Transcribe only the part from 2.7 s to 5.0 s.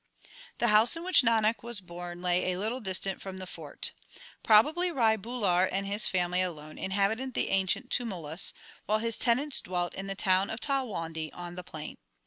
distant from the fort. Probably